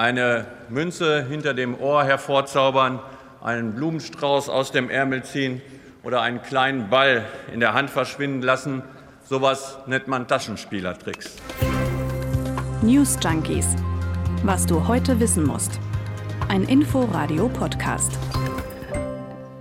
[0.00, 3.00] eine Münze hinter dem Ohr hervorzaubern,
[3.42, 5.60] einen Blumenstrauß aus dem Ärmel ziehen
[6.02, 8.82] oder einen kleinen Ball in der Hand verschwinden lassen.
[9.28, 11.36] Sowas nennt man Taschenspielertricks.
[12.80, 13.76] News Junkies.
[14.42, 15.78] Was du heute wissen musst.
[16.48, 18.18] Ein Info-Radio-Podcast.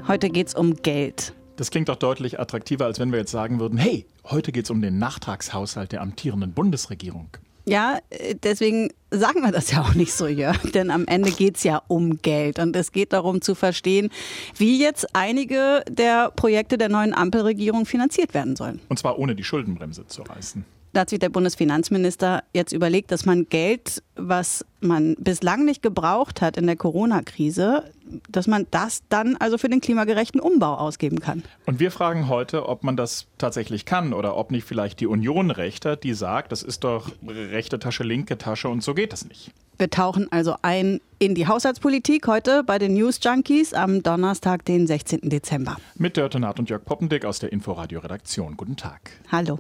[0.08, 1.34] Heute geht es um Geld.
[1.58, 4.72] Das klingt doch deutlich attraktiver, als wenn wir jetzt sagen würden, hey, heute geht es
[4.72, 7.28] um den Nachtragshaushalt der amtierenden Bundesregierung.
[7.70, 10.60] Ja, äh, deswegen sagen wir das ja auch nicht so, Jörg.
[10.74, 12.60] Denn am Ende geht es ja um Geld.
[12.60, 14.10] Und es geht darum zu verstehen,
[14.58, 18.80] wie jetzt einige der Projekte der neuen Ampelregierung finanziert werden sollen.
[18.90, 20.66] Und zwar ohne die Schuldenbremse zu reißen.
[20.92, 26.42] Da hat sich der Bundesfinanzminister jetzt überlegt, dass man Geld, was man bislang nicht gebraucht
[26.42, 27.84] hat in der Corona-Krise,
[28.30, 31.44] dass man das dann also für den klimagerechten Umbau ausgeben kann.
[31.66, 35.52] Und wir fragen heute, ob man das tatsächlich kann oder ob nicht vielleicht die Union
[35.52, 39.28] recht hat, die sagt, das ist doch rechte Tasche, linke Tasche und so geht das
[39.28, 39.52] nicht.
[39.78, 44.88] Wir tauchen also ein in die Haushaltspolitik heute bei den News Junkies am Donnerstag, den
[44.88, 45.22] 16.
[45.30, 45.78] Dezember.
[45.96, 48.58] Mit Dörte Naht und Jörg Poppendick aus der Inforadio-Redaktion.
[48.58, 49.12] Guten Tag.
[49.32, 49.60] Hallo.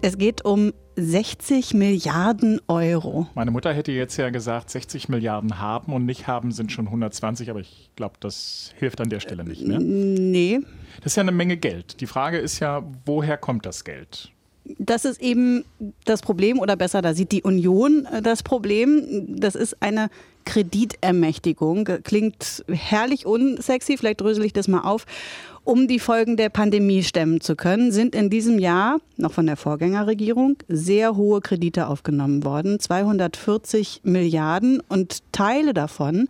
[0.00, 3.26] Es geht um 60 Milliarden Euro.
[3.34, 7.50] Meine Mutter hätte jetzt ja gesagt, 60 Milliarden haben und nicht haben sind schon 120,
[7.50, 9.66] aber ich glaube, das hilft an der Stelle nicht.
[9.66, 9.78] Ne?
[9.78, 10.60] Nee.
[10.98, 12.00] Das ist ja eine Menge Geld.
[12.00, 14.30] Die Frage ist ja, woher kommt das Geld?
[14.78, 15.64] Das ist eben
[16.04, 19.26] das Problem, oder besser, da sieht die Union äh, das Problem.
[19.28, 20.08] Das ist eine
[20.44, 21.84] Kreditermächtigung.
[22.02, 25.06] Klingt herrlich unsexy, vielleicht drösel ich das mal auf.
[25.64, 29.56] Um die Folgen der Pandemie stemmen zu können, sind in diesem Jahr, noch von der
[29.56, 32.80] Vorgängerregierung, sehr hohe Kredite aufgenommen worden.
[32.80, 36.26] 240 Milliarden und Teile davon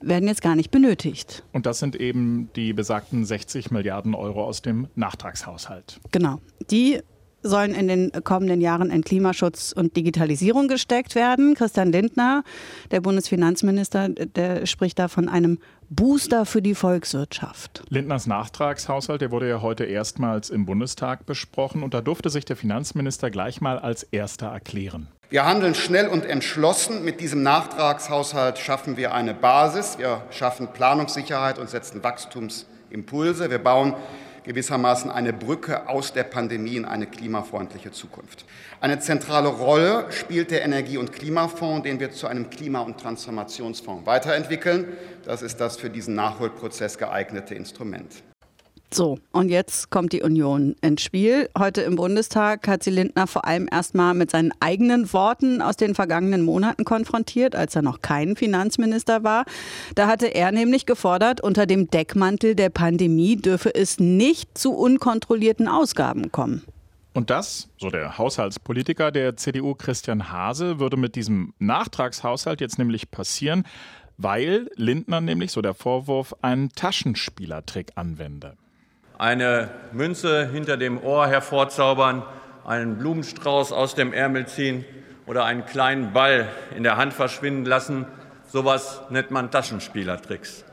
[0.00, 1.44] werden jetzt gar nicht benötigt.
[1.52, 6.00] Und das sind eben die besagten 60 Milliarden Euro aus dem Nachtragshaushalt.
[6.10, 6.40] Genau.
[6.72, 6.98] Die
[7.42, 11.54] sollen in den kommenden Jahren in Klimaschutz und Digitalisierung gesteckt werden.
[11.54, 12.44] Christian Lindner,
[12.90, 15.58] der Bundesfinanzminister, der spricht da von einem
[15.90, 17.84] Booster für die Volkswirtschaft.
[17.90, 22.56] Lindners Nachtragshaushalt, der wurde ja heute erstmals im Bundestag besprochen und da durfte sich der
[22.56, 25.08] Finanzminister gleich mal als erster erklären.
[25.28, 27.04] Wir handeln schnell und entschlossen.
[27.04, 33.50] Mit diesem Nachtragshaushalt schaffen wir eine Basis, wir schaffen Planungssicherheit und setzen Wachstumsimpulse.
[33.50, 33.94] Wir bauen
[34.44, 38.44] gewissermaßen eine Brücke aus der Pandemie in eine klimafreundliche Zukunft.
[38.80, 44.06] Eine zentrale Rolle spielt der Energie- und Klimafonds, den wir zu einem Klima- und Transformationsfonds
[44.06, 44.96] weiterentwickeln.
[45.24, 48.22] Das ist das für diesen Nachholprozess geeignete Instrument.
[48.94, 51.48] So, und jetzt kommt die Union ins Spiel.
[51.58, 55.94] Heute im Bundestag hat sie Lindner vor allem erstmal mit seinen eigenen Worten aus den
[55.94, 59.46] vergangenen Monaten konfrontiert, als er noch kein Finanzminister war.
[59.94, 65.68] Da hatte er nämlich gefordert, unter dem Deckmantel der Pandemie dürfe es nicht zu unkontrollierten
[65.68, 66.62] Ausgaben kommen.
[67.14, 73.10] Und das, so der Haushaltspolitiker der CDU Christian Hase, würde mit diesem Nachtragshaushalt jetzt nämlich
[73.10, 73.64] passieren,
[74.18, 78.58] weil Lindner nämlich, so der Vorwurf, einen Taschenspielertrick anwende
[79.22, 82.24] eine Münze hinter dem Ohr hervorzaubern,
[82.66, 84.84] einen Blumenstrauß aus dem Ärmel ziehen
[85.26, 88.04] oder einen kleinen Ball in der Hand verschwinden lassen.
[88.48, 90.64] Sowas nennt man Taschenspielertricks.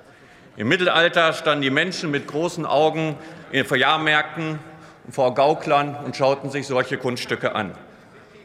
[0.58, 3.18] Im Mittelalter standen die Menschen mit großen Augen
[3.66, 4.58] vor Jahrmärkten
[5.12, 7.76] vor Gauklern und schauten sich solche Kunststücke an.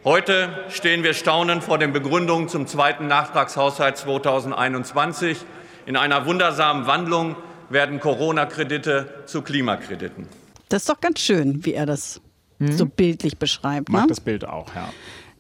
[0.05, 5.39] Heute stehen wir staunend vor den Begründungen zum zweiten Nachtragshaushalt 2021
[5.87, 7.37] in einer wundersamen Wandlung
[7.71, 10.27] werden Corona-Kredite zu Klimakrediten.
[10.69, 12.21] Das ist doch ganz schön, wie er das
[12.59, 12.73] mhm.
[12.73, 13.89] so bildlich beschreibt.
[13.89, 14.09] Mag ne?
[14.09, 14.93] das Bild auch, ja.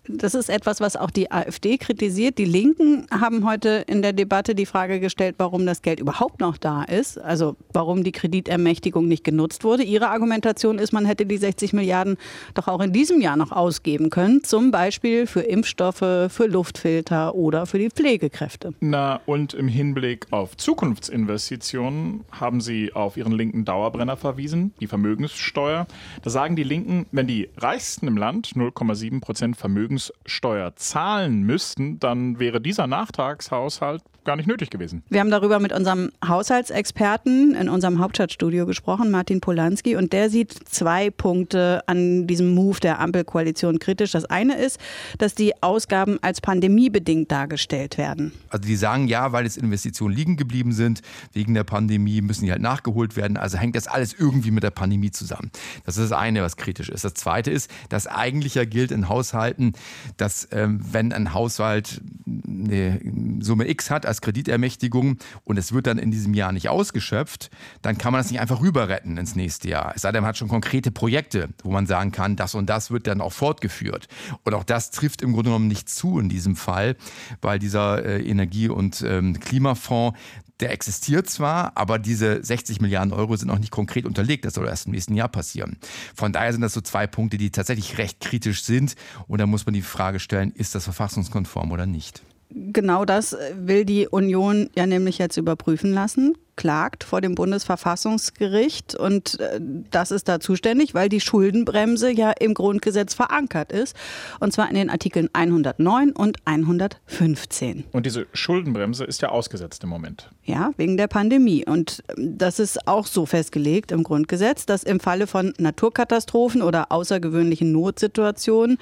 [0.06, 2.36] Das ist etwas, was auch die AfD kritisiert.
[2.36, 6.58] Die Linken haben heute in der Debatte die Frage gestellt, warum das Geld überhaupt noch
[6.58, 7.18] da ist.
[7.18, 9.82] Also warum die Kreditermächtigung nicht genutzt wurde.
[9.82, 12.18] Ihre Argumentation ist, man hätte die 60 Milliarden
[12.52, 14.44] doch auch in diesem Jahr noch ausgeben können.
[14.44, 18.74] Zum Beispiel für Impfstoffe, für Luftfilter oder für die Pflegekräfte.
[18.80, 25.86] Na, und im Hinblick auf Zukunftsinvestitionen haben Sie auf Ihren linken Dauerbrenner verwiesen, die Vermögenssteuer.
[26.22, 31.98] Da sagen die Linken, wenn die Reichsten im Land 0,7 Prozent Vermögen Vermögenssteuer zahlen müssten,
[31.98, 35.02] dann wäre dieser Nachtragshaushalt gar nicht nötig gewesen.
[35.10, 40.52] Wir haben darüber mit unserem Haushaltsexperten in unserem Hauptstadtstudio gesprochen, Martin Polanski, und der sieht
[40.68, 44.12] zwei Punkte an diesem Move der Ampelkoalition kritisch.
[44.12, 44.80] Das eine ist,
[45.18, 48.32] dass die Ausgaben als pandemiebedingt dargestellt werden.
[48.48, 51.02] Also die sagen ja, weil jetzt Investitionen liegen geblieben sind,
[51.32, 53.36] wegen der Pandemie müssen die halt nachgeholt werden.
[53.36, 55.50] Also hängt das alles irgendwie mit der Pandemie zusammen.
[55.84, 57.04] Das ist das eine, was kritisch ist.
[57.04, 59.74] Das zweite ist, dass eigentlich ja gilt in Haushalten,
[60.16, 63.00] dass ähm, wenn ein Haushalt eine
[63.40, 67.50] Summe X hat als Kreditermächtigung und es wird dann in diesem Jahr nicht ausgeschöpft,
[67.82, 69.92] dann kann man das nicht einfach rüber retten ins nächste Jahr.
[69.94, 72.90] Es sei denn, man hat schon konkrete Projekte, wo man sagen kann, das und das
[72.90, 74.08] wird dann auch fortgeführt.
[74.44, 76.96] Und auch das trifft im Grunde genommen nicht zu in diesem Fall,
[77.40, 80.18] weil dieser äh, Energie- und ähm, Klimafonds
[80.60, 84.44] der existiert zwar, aber diese 60 Milliarden Euro sind noch nicht konkret unterlegt.
[84.44, 85.78] Das soll erst im nächsten Jahr passieren.
[86.14, 88.94] Von daher sind das so zwei Punkte, die tatsächlich recht kritisch sind.
[89.26, 92.22] Und da muss man die Frage stellen, ist das verfassungskonform oder nicht?
[92.50, 99.40] Genau das will die Union ja nämlich jetzt überprüfen lassen klagt vor dem Bundesverfassungsgericht und
[99.40, 99.60] äh,
[99.90, 103.96] das ist da zuständig, weil die Schuldenbremse ja im Grundgesetz verankert ist
[104.40, 107.84] und zwar in den Artikeln 109 und 115.
[107.92, 110.30] Und diese Schuldenbremse ist ja ausgesetzt im Moment.
[110.44, 115.00] Ja, wegen der Pandemie und ähm, das ist auch so festgelegt im Grundgesetz, dass im
[115.00, 118.78] Falle von Naturkatastrophen oder außergewöhnlichen Notsituationen,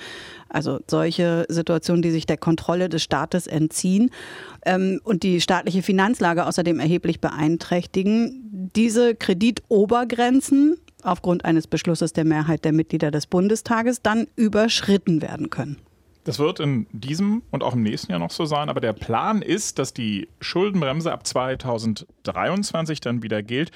[0.49, 4.11] also solche Situationen, die sich der Kontrolle des Staates entziehen
[4.65, 7.21] ähm, und die staatliche Finanzlage außerdem erheblich
[7.62, 15.50] beeinträchtigen, diese Kreditobergrenzen aufgrund eines Beschlusses der Mehrheit der Mitglieder des Bundestages dann überschritten werden
[15.50, 15.79] können.
[16.25, 19.43] Das wird in diesem und auch im nächsten Jahr noch so sein, aber der Plan
[19.43, 23.73] ist, dass die Schuldenbremse ab 2023 dann wieder gilt.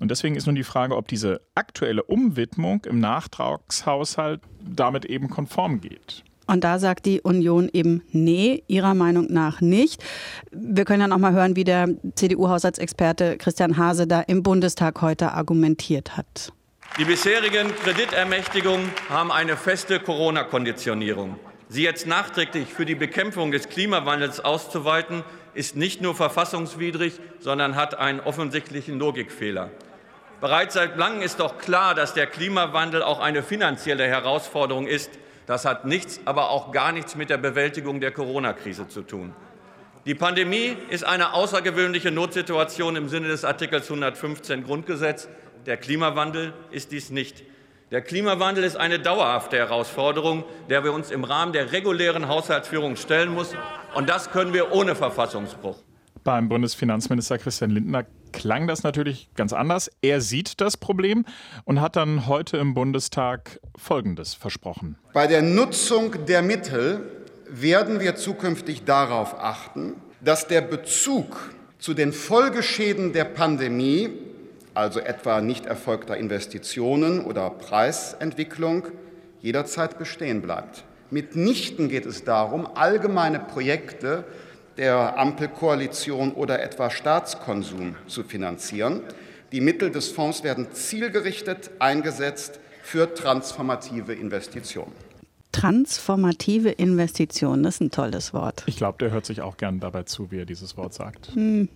[0.00, 5.82] Und deswegen ist nun die Frage, ob diese aktuelle Umwidmung im Nachtragshaushalt damit eben konform
[5.82, 6.24] geht.
[6.46, 10.02] Und da sagt die Union eben, nee, ihrer Meinung nach nicht.
[10.50, 15.32] Wir können dann auch mal hören, wie der CDU-Haushaltsexperte Christian Hase da im Bundestag heute
[15.32, 16.52] argumentiert hat.
[16.98, 21.36] Die bisherigen Kreditermächtigungen haben eine feste Corona-Konditionierung.
[21.68, 25.24] Sie jetzt nachträglich für die Bekämpfung des Klimawandels auszuweiten,
[25.54, 29.70] ist nicht nur verfassungswidrig, sondern hat einen offensichtlichen Logikfehler.
[30.42, 35.10] Bereits seit langem ist doch klar, dass der Klimawandel auch eine finanzielle Herausforderung ist,
[35.46, 39.34] das hat nichts, aber auch gar nichts mit der Bewältigung der Corona-Krise zu tun.
[40.04, 45.28] Die Pandemie ist eine außergewöhnliche Notsituation im Sinne des Artikels 115 Grundgesetz.
[45.66, 47.44] Der Klimawandel ist dies nicht.
[47.92, 53.34] Der Klimawandel ist eine dauerhafte Herausforderung, der wir uns im Rahmen der regulären Haushaltsführung stellen
[53.34, 53.58] müssen.
[53.94, 55.78] Und das können wir ohne Verfassungsbruch.
[56.24, 59.90] Beim Bundesfinanzminister Christian Lindner klang das natürlich ganz anders.
[60.00, 61.24] Er sieht das Problem
[61.64, 64.96] und hat dann heute im Bundestag Folgendes versprochen.
[65.12, 67.00] Bei der Nutzung der Mittel
[67.48, 74.10] werden wir zukünftig darauf achten, dass der Bezug zu den Folgeschäden der Pandemie,
[74.72, 78.86] also etwa nicht erfolgter Investitionen oder Preisentwicklung,
[79.40, 80.84] jederzeit bestehen bleibt.
[81.10, 84.24] Mitnichten geht es darum, allgemeine Projekte
[84.76, 89.02] der Ampelkoalition oder etwa Staatskonsum zu finanzieren.
[89.52, 94.92] Die Mittel des Fonds werden zielgerichtet eingesetzt für transformative Investitionen.
[95.52, 98.64] Transformative Investitionen, das ist ein tolles Wort.
[98.66, 101.34] Ich glaube, der hört sich auch gern dabei zu, wie er dieses Wort sagt.
[101.34, 101.68] Hm.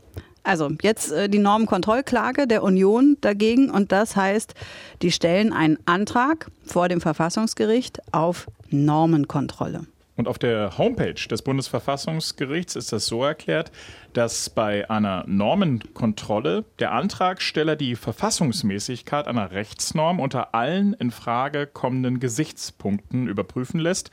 [0.42, 4.54] Also jetzt äh, die Normenkontrollklage der Union dagegen und das heißt,
[5.02, 9.86] die stellen einen Antrag vor dem Verfassungsgericht auf Normenkontrolle.
[10.16, 13.70] Und auf der Homepage des Bundesverfassungsgerichts ist das so erklärt,
[14.14, 22.18] dass bei einer Normenkontrolle der Antragsteller die Verfassungsmäßigkeit einer Rechtsnorm unter allen in Frage kommenden
[22.18, 24.10] Gesichtspunkten überprüfen lässt.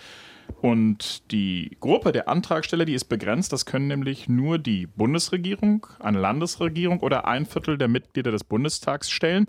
[0.62, 3.54] Und die Gruppe der Antragsteller, die ist begrenzt.
[3.54, 9.10] Das können nämlich nur die Bundesregierung, eine Landesregierung oder ein Viertel der Mitglieder des Bundestags
[9.10, 9.48] stellen.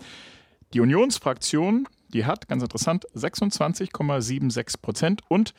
[0.73, 5.53] Die Unionsfraktion, die hat, ganz interessant, 26,76 Prozent und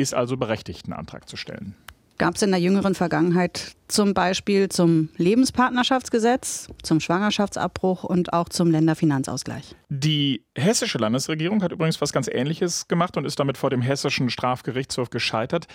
[0.00, 1.74] ist also berechtigt, einen Antrag zu stellen.
[2.20, 8.70] Gab es in der jüngeren Vergangenheit zum Beispiel zum Lebenspartnerschaftsgesetz, zum Schwangerschaftsabbruch und auch zum
[8.70, 9.74] Länderfinanzausgleich?
[9.88, 14.28] Die hessische Landesregierung hat übrigens was ganz Ähnliches gemacht und ist damit vor dem hessischen
[14.28, 15.66] Strafgerichtshof gescheitert.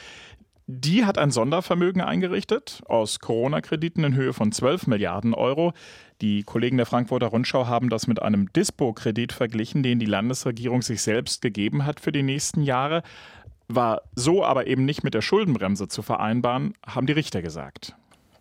[0.67, 5.73] Die hat ein Sondervermögen eingerichtet aus Corona-Krediten in Höhe von 12 Milliarden Euro.
[6.21, 11.01] Die Kollegen der Frankfurter Rundschau haben das mit einem Dispo-Kredit verglichen, den die Landesregierung sich
[11.01, 13.01] selbst gegeben hat für die nächsten Jahre
[13.67, 17.95] war so aber eben nicht mit der Schuldenbremse zu vereinbaren, haben die Richter gesagt.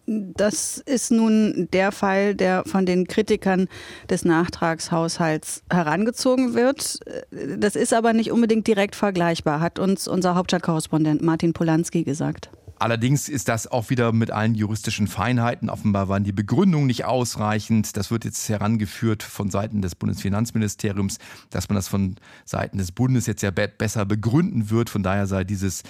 [0.07, 3.69] Das ist nun der Fall, der von den Kritikern
[4.11, 7.00] des Nachtragshaushalts herangezogen wird.
[7.31, 12.50] Das ist aber nicht unbedingt direkt vergleichbar, hat uns unser Hauptstadtkorrespondent Martin Polanski gesagt.
[12.85, 15.71] Allerdings ist das auch wieder mit allen juristischen Feinheiten.
[15.71, 17.97] Offenbar waren die Begründungen nicht ausreichend.
[17.97, 23.25] Das wird jetzt herangeführt von Seiten des Bundesfinanzministeriums, dass man das von Seiten des Bundes
[23.25, 24.91] jetzt ja besser begründen wird.
[24.91, 25.83] Von daher sei dieses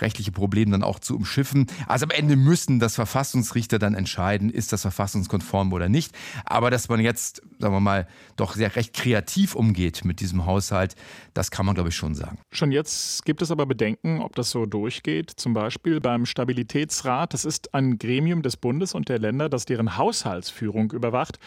[0.00, 1.66] rechtliche Problem dann auch zu umschiffen.
[1.86, 6.16] Also am Ende müssen das Verfassungsrichter dann entscheiden, ist das verfassungskonform oder nicht.
[6.46, 10.94] Aber dass man jetzt, sagen wir mal, doch sehr recht kreativ umgeht mit diesem Haushalt,
[11.34, 12.38] das kann man, glaube ich, schon sagen.
[12.50, 15.30] Schon jetzt gibt es aber Bedenken, ob das so durchgeht.
[15.30, 17.34] Zum Beispiel beim Stabilitätsrat.
[17.34, 21.40] Das ist ein Gremium des Bundes und der Länder, das deren Haushaltsführung überwacht.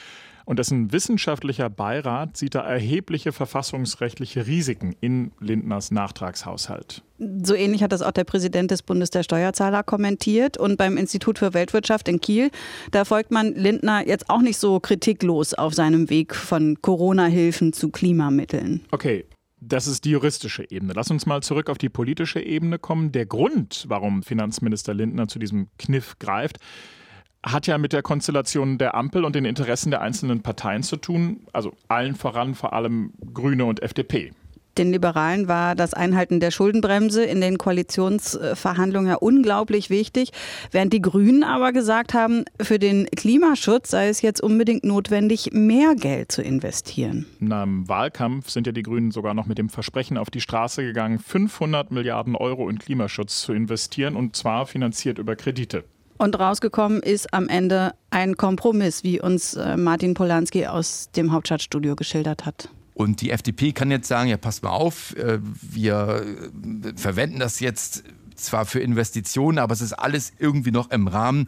[0.43, 7.03] Und dessen wissenschaftlicher Beirat sieht da erhebliche verfassungsrechtliche Risiken in Lindners Nachtragshaushalt.
[7.41, 10.57] So ähnlich hat das auch der Präsident des Bundes der Steuerzahler kommentiert.
[10.57, 12.49] Und beim Institut für Weltwirtschaft in Kiel,
[12.91, 17.89] da folgt man Lindner jetzt auch nicht so kritiklos auf seinem Weg von Corona-Hilfen zu
[17.89, 18.81] Klimamitteln.
[18.91, 19.23] Okay,
[19.71, 20.93] das ist die juristische Ebene.
[20.93, 23.11] Lass uns mal zurück auf die politische Ebene kommen.
[23.11, 26.57] Der Grund, warum Finanzminister Lindner zu diesem Kniff greift,
[27.43, 31.47] hat ja mit der Konstellation der Ampel und den Interessen der einzelnen Parteien zu tun,
[31.53, 34.31] also allen voran vor allem Grüne und FDP.
[34.77, 40.31] Den Liberalen war das Einhalten der Schuldenbremse in den Koalitionsverhandlungen ja unglaublich wichtig,
[40.71, 45.95] während die Grünen aber gesagt haben, für den Klimaschutz sei es jetzt unbedingt notwendig, mehr
[45.95, 47.25] Geld zu investieren.
[47.39, 50.83] Na, Im Wahlkampf sind ja die Grünen sogar noch mit dem Versprechen auf die Straße
[50.83, 55.83] gegangen, 500 Milliarden Euro in Klimaschutz zu investieren und zwar finanziert über Kredite.
[56.17, 61.95] Und rausgekommen ist am Ende ein Kompromiss, wie uns äh, Martin Polanski aus dem Hauptstadtstudio
[61.95, 62.69] geschildert hat.
[62.93, 66.25] Und die FDP kann jetzt sagen, ja, passt mal auf, äh, wir
[66.83, 68.03] äh, verwenden das jetzt
[68.35, 71.47] zwar für Investitionen, aber es ist alles irgendwie noch im Rahmen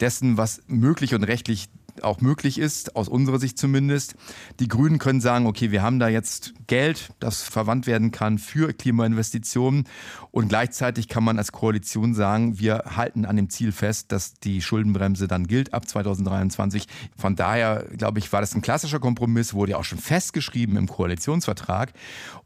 [0.00, 1.68] dessen, was möglich und rechtlich
[2.04, 4.14] auch möglich ist, aus unserer Sicht zumindest.
[4.58, 8.72] Die Grünen können sagen, okay, wir haben da jetzt Geld, das verwandt werden kann für
[8.72, 9.84] Klimainvestitionen
[10.30, 14.62] und gleichzeitig kann man als Koalition sagen, wir halten an dem Ziel fest, dass die
[14.62, 16.86] Schuldenbremse dann gilt ab 2023.
[17.16, 20.86] Von daher, glaube ich, war das ein klassischer Kompromiss, wurde ja auch schon festgeschrieben im
[20.86, 21.92] Koalitionsvertrag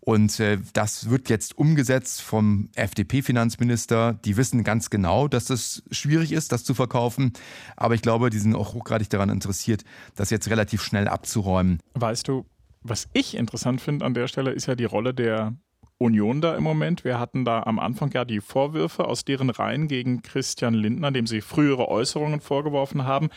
[0.01, 4.15] und äh, das wird jetzt umgesetzt vom FDP-Finanzminister.
[4.25, 7.33] Die wissen ganz genau, dass es schwierig ist, das zu verkaufen,
[7.77, 9.85] aber ich glaube, die sind auch hochgradig daran interessiert, interessiert,
[10.17, 11.81] das jetzt relativ schnell abzuräumen.
[11.95, 12.47] Weißt du,
[12.83, 15.55] was ich interessant finde an der Stelle, ist ja die Rolle der
[15.99, 17.05] Union da im Moment.
[17.05, 21.27] Wir hatten da am Anfang ja die Vorwürfe aus deren Reihen gegen Christian Lindner, dem
[21.27, 23.29] sie frühere Äußerungen vorgeworfen haben.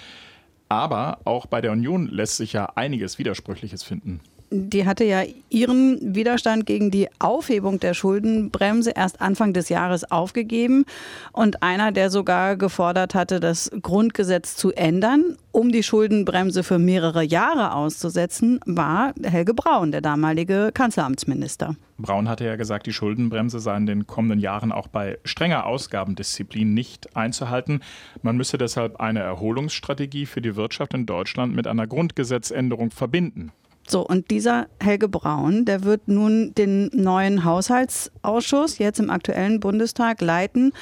[0.69, 6.15] Aber auch bei der Union lässt sich ja einiges Widersprüchliches finden die hatte ja ihren
[6.15, 10.85] Widerstand gegen die Aufhebung der Schuldenbremse erst Anfang des Jahres aufgegeben.
[11.31, 17.23] Und einer, der sogar gefordert hatte, das Grundgesetz zu ändern, um die Schuldenbremse für mehrere
[17.23, 21.75] Jahre auszusetzen, war Helge Braun, der damalige Kanzleramtsminister.
[21.97, 26.73] Braun hatte ja gesagt, die Schuldenbremse sei in den kommenden Jahren auch bei strenger Ausgabendisziplin
[26.73, 27.81] nicht einzuhalten.
[28.21, 33.51] Man müsse deshalb eine Erholungsstrategie für die Wirtschaft in Deutschland mit einer Grundgesetzänderung verbinden.
[33.89, 40.21] So, und dieser Helge Braun, der wird nun den neuen Haushaltsausschuss jetzt im aktuellen Bundestag
[40.21, 40.73] leiten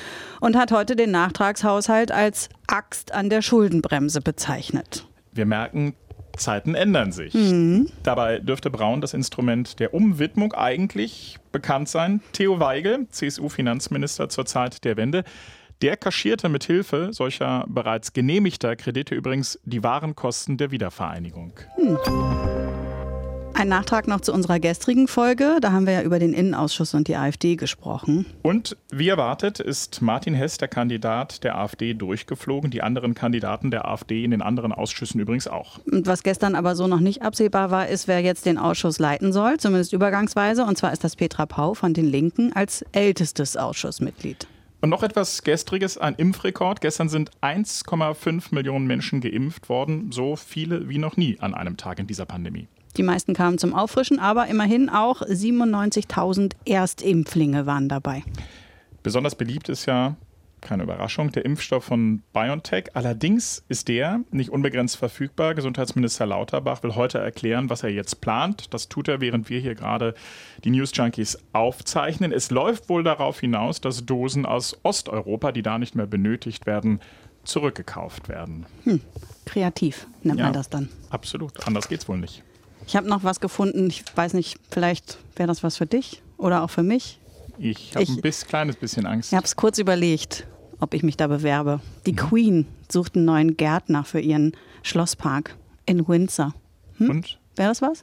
[0.41, 5.05] und hat heute den Nachtragshaushalt als Axt an der Schuldenbremse bezeichnet.
[5.31, 5.93] Wir merken,
[6.37, 7.33] Zeiten ändern sich.
[7.33, 7.89] Mhm.
[8.03, 12.21] Dabei dürfte Braun das Instrument der Umwidmung eigentlich bekannt sein.
[12.33, 15.23] Theo Weigel, CSU-Finanzminister zur Zeit der Wende,
[15.81, 21.53] der kaschierte mit Hilfe solcher bereits genehmigter Kredite übrigens die wahren Kosten der Wiedervereinigung.
[21.77, 22.74] Mhm.
[23.57, 25.59] Ein Nachtrag noch zu unserer gestrigen Folge.
[25.61, 28.25] Da haben wir ja über den Innenausschuss und die AfD gesprochen.
[28.41, 32.69] Und wie erwartet ist Martin Hess, der Kandidat der AfD, durchgeflogen.
[32.69, 35.79] Die anderen Kandidaten der AfD in den anderen Ausschüssen übrigens auch.
[35.89, 39.31] Und was gestern aber so noch nicht absehbar war, ist, wer jetzt den Ausschuss leiten
[39.31, 40.65] soll, zumindest übergangsweise.
[40.65, 44.47] Und zwar ist das Petra Pau von den Linken als ältestes Ausschussmitglied.
[44.81, 46.81] Und noch etwas Gestriges, ein Impfrekord.
[46.81, 51.99] Gestern sind 1,5 Millionen Menschen geimpft worden, so viele wie noch nie an einem Tag
[51.99, 52.67] in dieser Pandemie.
[52.97, 58.23] Die meisten kamen zum Auffrischen, aber immerhin auch 97.000 Erstimpflinge waren dabei.
[59.03, 60.15] Besonders beliebt ist ja,
[60.61, 62.95] keine Überraschung, der Impfstoff von BioNTech.
[62.95, 65.53] Allerdings ist der nicht unbegrenzt verfügbar.
[65.53, 68.73] Gesundheitsminister Lauterbach will heute erklären, was er jetzt plant.
[68.73, 70.15] Das tut er, während wir hier gerade
[70.63, 72.31] die News Junkies aufzeichnen.
[72.31, 76.99] Es läuft wohl darauf hinaus, dass Dosen aus Osteuropa, die da nicht mehr benötigt werden,
[77.43, 78.65] zurückgekauft werden.
[78.85, 79.01] Hm.
[79.45, 80.89] Kreativ nennt ja, man das dann.
[81.11, 81.67] Absolut.
[81.67, 82.43] Anders geht's wohl nicht.
[82.87, 83.87] Ich habe noch was gefunden.
[83.87, 87.19] Ich weiß nicht, vielleicht wäre das was für dich oder auch für mich.
[87.57, 89.31] Ich habe ein bisschen, kleines bisschen Angst.
[89.31, 90.45] Ich habe es kurz überlegt,
[90.79, 91.79] ob ich mich da bewerbe.
[92.05, 92.17] Die mhm.
[92.17, 96.53] Queen sucht einen neuen Gärtner für ihren Schlosspark in Windsor.
[96.97, 97.09] Hm?
[97.09, 97.39] Und?
[97.55, 98.01] Wäre das was?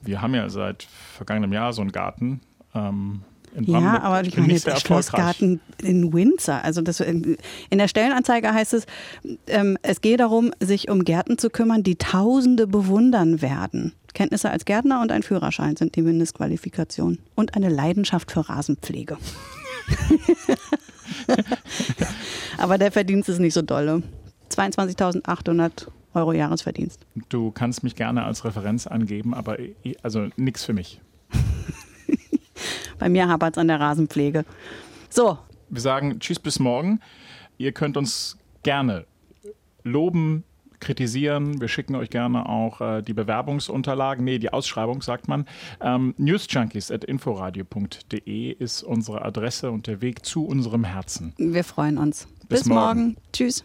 [0.00, 2.40] Wir haben ja seit vergangenem Jahr so einen Garten.
[2.74, 3.22] Ähm,
[3.60, 6.62] ja, aber ich meine jetzt Schlossgarten in Windsor.
[6.62, 7.38] Also das, in
[7.70, 8.86] der Stellenanzeige heißt es,
[9.46, 13.92] ähm, es geht darum, sich um Gärten zu kümmern, die Tausende bewundern werden.
[14.14, 17.18] Kenntnisse als Gärtner und ein Führerschein sind die Mindestqualifikation.
[17.34, 19.16] Und eine Leidenschaft für Rasenpflege.
[22.58, 24.02] aber der Verdienst ist nicht so dolle.
[24.50, 27.06] 22.800 Euro Jahresverdienst.
[27.28, 29.56] Du kannst mich gerne als Referenz angeben, aber
[30.02, 31.00] also nichts für mich.
[32.98, 34.44] Bei mir hapert es an der Rasenpflege.
[35.10, 35.38] So,
[35.70, 37.00] Wir sagen Tschüss bis morgen.
[37.58, 39.06] Ihr könnt uns gerne
[39.84, 40.44] loben,
[40.80, 41.60] kritisieren.
[41.60, 45.46] Wir schicken euch gerne auch äh, die Bewerbungsunterlagen, nee, die Ausschreibung, sagt man.
[45.80, 51.32] Ähm, newsjunkies.inforadio.de ist unsere Adresse und der Weg zu unserem Herzen.
[51.36, 52.26] Wir freuen uns.
[52.48, 53.00] Bis Bis, morgen.
[53.00, 53.16] morgen.
[53.32, 53.64] Tschüss.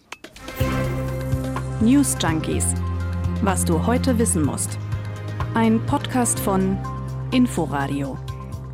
[1.82, 2.74] News Junkies.
[3.42, 4.78] Was du heute wissen musst.
[5.54, 6.78] Ein Podcast von
[7.32, 8.18] Inforadio.